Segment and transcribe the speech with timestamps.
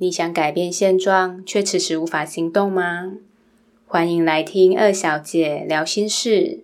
[0.00, 3.14] 你想改变现状，却迟迟无法行动吗？
[3.84, 6.60] 欢迎来听二小姐聊心事，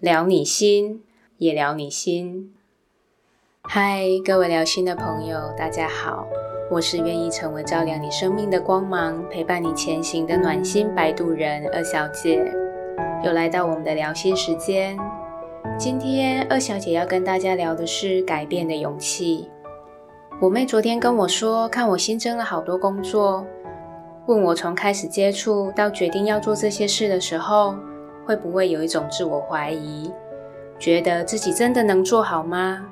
[0.00, 1.02] 聊你心，
[1.38, 2.52] 也聊你心。
[3.62, 6.26] 嗨，各位聊心的朋友，大家好，
[6.70, 12.52] 我是愿意成为照亮你生命的光芒，陪伴你前行的暖心摆渡人二小姐。
[13.24, 14.94] 又来到我们的聊心时间，
[15.78, 19.48] 今天二小姐要跟大家聊的是改变的勇气。
[20.44, 23.46] 我妹昨天跟我说，看我新增了好多工作，
[24.26, 27.74] 问我从开始接触到决定要做这些事的时候，
[28.26, 30.12] 会不会有一种自我怀疑，
[30.78, 32.84] 觉得自己真的能做好吗？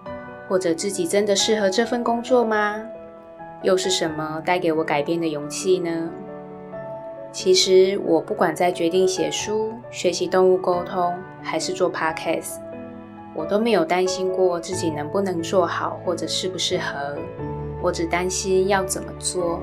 [0.49, 2.83] 或者自己真的适合这份工作吗？
[3.63, 6.09] 又是什么带给我改变的勇气呢？
[7.33, 11.13] 其实我不管在决定写书、学习动物沟通，
[11.43, 12.61] 还是做 podcast。
[13.35, 17.17] 我都没有担心过自己能不能做好，或者适不适合。
[17.83, 19.61] 我只担心要怎么做。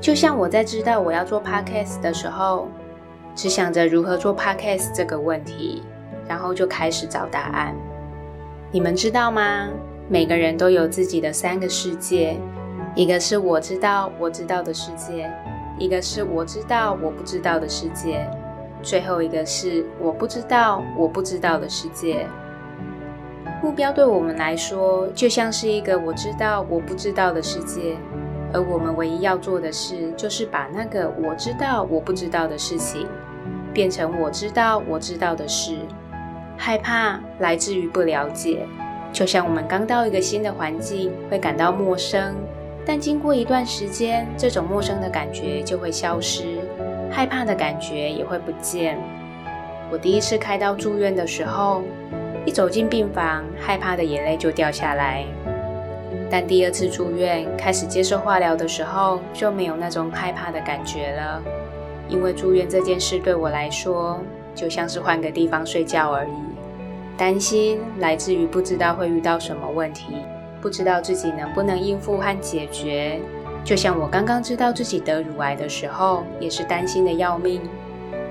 [0.00, 2.68] 就像我在知道我要做 podcast 的时候，
[3.34, 5.84] 只想着如何做 podcast 这个问题，
[6.28, 7.74] 然后就开始找答案。
[8.72, 9.68] 你们知道吗？
[10.08, 12.36] 每个人都有自己的三个世界，
[12.96, 15.30] 一个是我知道我知道的世界，
[15.78, 18.28] 一个是我知道我不知道的世界，
[18.82, 22.26] 最后一个是我不知道我不知道的世界。
[23.62, 27.96] 目标对我们来说，就像是一个我知道我不知道的世界，
[28.52, 33.06] 而我们唯一要做的事，就是把那个我知道我不知道的事情，
[33.72, 35.78] 变成我知道我知道的事。
[36.56, 38.66] 害怕来自于不了解，
[39.12, 42.34] 就像我们刚到一个新的环境，会感到陌生，
[42.84, 46.58] 但经过一段时间，这种陌生的感觉就会消失，
[47.08, 48.98] 害怕的感觉也会不见。
[49.88, 51.82] 我第一次开刀住院的时候。
[52.44, 55.24] 一走进病房，害怕的眼泪就掉下来。
[56.30, 61.42] 但第二次住院，开始接受化疗的时候，就没有那种害怕的感觉了。
[62.08, 64.20] 因为住院这件事对我来说，
[64.54, 66.32] 就像是换个地方睡觉而已。
[67.16, 70.16] 担心来自于不知道会遇到什么问题，
[70.60, 73.20] 不知道自己能不能应付和解决。
[73.62, 77.60] 就像我刚刚知道自己得乳癌的时候，也是担心的要命，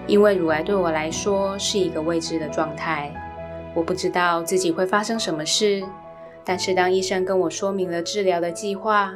[0.05, 3.13] 因为乳癌对我来说是一个未知的状态。
[3.73, 5.83] 我不知道自己会发生什么事，
[6.43, 9.13] 但是当医生跟我说明了治疗的计划，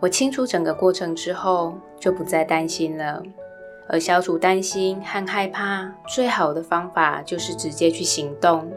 [0.00, 3.22] 我清楚整个过程之后，就不再担心了。
[3.86, 8.70] 而消除担心和害怕最好的方法就是直接去行动，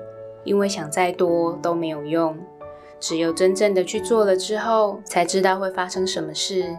[0.44, 2.38] 因为想再多都没有用。
[3.00, 6.76] 只有真正的去做了之后，才知道会发生什么事。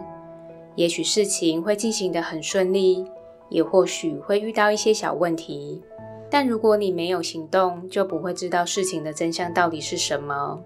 [0.75, 3.05] 也许事情会进行得很顺利，
[3.49, 5.81] 也或许会遇到一些小问题。
[6.29, 10.59] 但如果你没有行动，就不会知道事情的真相到底是什么。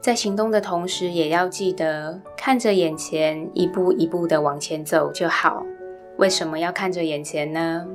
[0.00, 5.64] 在行动的同时，也要记得看着眼前，一步一步的往前走就好。
[6.16, 7.86] 为什么要看着眼前呢？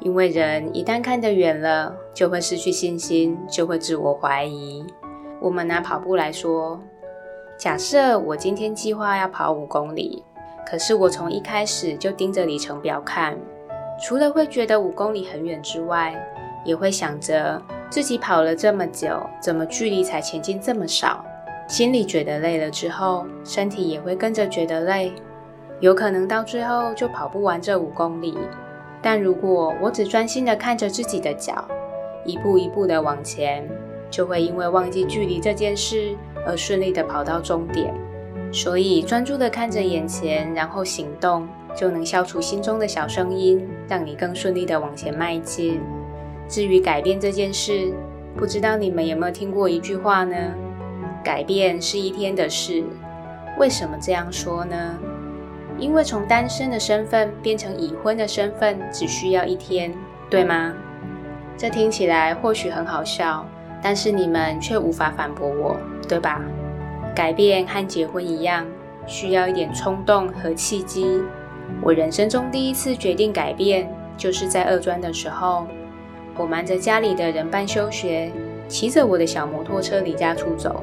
[0.00, 4.84] 因为人一旦看得远了，就会失去信心，就会自我怀疑。
[5.40, 6.80] 我们拿跑步来说，
[7.56, 10.22] 假设我今天计划要跑五公里，
[10.68, 13.38] 可是我从一开始就盯着里程表看，
[14.02, 16.14] 除了会觉得五公里很远之外，
[16.66, 21.24] 也会想着自己跑了这么久，怎么距离才前进这么少？
[21.68, 25.12] 心里觉得累了之后，身体也会跟着觉得累，
[25.80, 28.36] 有可能到最后就跑不完这五公里。
[29.00, 31.64] 但如果我只专心的看着自己的脚，
[32.24, 33.68] 一步一步的往前，
[34.10, 36.16] 就会因为忘记距离这件事
[36.46, 37.94] 而顺利的跑到终点。
[38.52, 45.80] 所以专注的看着眼前，然后行动，就能消除心中的小声音，让你更顺利的往前迈进。
[46.48, 47.92] 至于改变这件事，
[48.36, 50.36] 不知道你们有没有听过一句话呢？
[51.24, 52.84] 改变是一天的事。
[53.58, 54.98] 为什么这样说呢？
[55.78, 59.92] 因为从单身的身份变成已婚的身份只需要一天，
[60.30, 60.72] 对吗？
[61.56, 63.44] 这听起来或许很好笑，
[63.82, 65.76] 但是你们却无法反驳我，
[66.08, 66.40] 对吧？
[67.14, 68.64] 改变和结婚一样，
[69.06, 71.22] 需要一点冲动和契机。
[71.82, 75.66] 我人生中第一次决定改变，就是在二专的时候。
[76.38, 78.30] 我瞒着家里的人办休学，
[78.68, 80.82] 骑着我的小摩托车离家出走。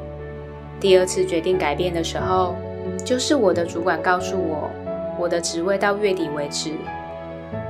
[0.79, 2.55] 第二次决定改变的时候，
[3.05, 4.69] 就是我的主管告诉我，
[5.19, 6.71] 我的职位到月底为止。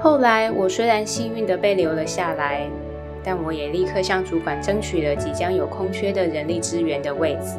[0.01, 2.67] 后来我虽然幸运的被留了下来，
[3.21, 7.57] 但我也立刻向主管争取了即将有空缺的人力资源的位置。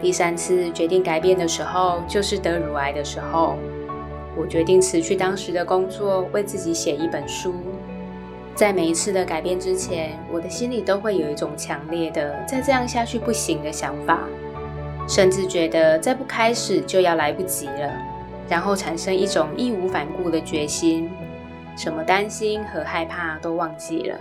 [0.00, 3.56] 第三次决定改变的时候，就是得乳癌的时候，
[4.36, 7.54] 我决定辞去当时的工作，为自己写一本书。
[8.54, 14.28] 在每一次的改变之前，我的心里都会有一种强烈的再这样下去不行的想法，
[15.08, 17.90] 甚至觉得再不开始就要来不及了。
[18.48, 21.10] 然后产生一种义无反顾的决心，
[21.76, 24.18] 什么担心和害怕都忘记了，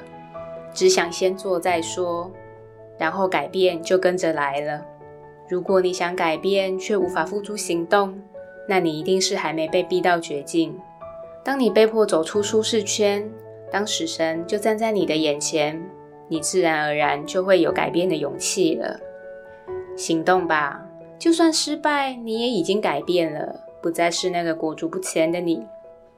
[0.73, 2.31] 只想先做再说，
[2.97, 4.85] 然后改变就跟着来了。
[5.49, 8.17] 如果你想改变却无法付诸行动，
[8.69, 10.79] 那你一定是还没被逼到绝境。
[11.43, 13.29] 当你被迫走出舒适圈，
[13.71, 15.81] 当死神就站在你的眼前，
[16.27, 18.99] 你自然而然就会有改变的勇气了。
[19.95, 20.85] 行动吧，
[21.17, 23.61] 就算失败，你也已经改变了。
[23.81, 25.65] 不再是那个裹足不前的你，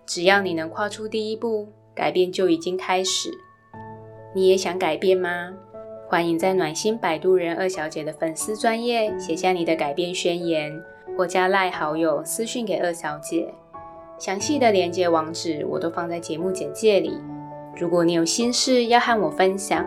[0.05, 3.29] 只要你能跨出第一步，改变就已经开始。
[4.33, 5.53] 你也想改变吗？
[6.09, 10.83] 欢迎在暖心摆渡人二小姐的粉丝专业写下你的改变宣言，
[11.17, 13.53] 或加赖好友私讯给二小姐。
[14.19, 17.17] 详细的连接网址我都放在节目简介里。
[17.75, 19.83] 如果你有心事要和我分享，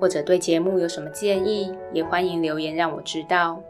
[0.00, 3.60] 或者对节目有什么建议，也欢迎留言让我知道。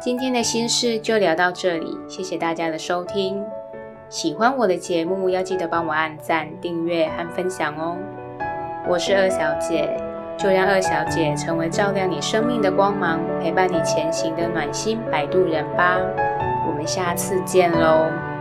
[0.00, 3.42] 今天的心事就聊到这里，谢谢大家的收听。
[4.08, 7.96] 喜欢我的节目，要记得帮我按赞、订阅和分享哦。
[8.88, 9.88] 我是二小姐，
[10.36, 15.98] 就让二小姐成为照亮你生命的光芒，陪伴你前行的暖心摆渡人吧。
[16.68, 18.35] 我们下次见喽。